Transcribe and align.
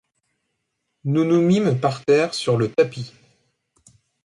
Nous 1.03 1.25
nous 1.25 1.41
mîmes 1.43 1.79
par 1.79 2.03
terre 2.03 2.33
sur 2.33 2.57
le 2.57 2.71
tapis. 2.71 3.13